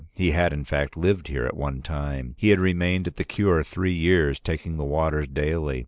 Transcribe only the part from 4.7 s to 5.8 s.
the waters daily.